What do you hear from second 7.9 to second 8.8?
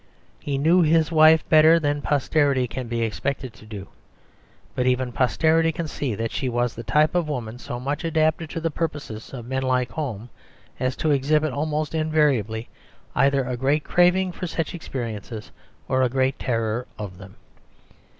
adapted to the